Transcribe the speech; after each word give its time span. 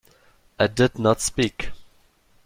I 0.57 0.65
did 0.65 0.97
not 0.97 1.21
speak. 1.21 1.69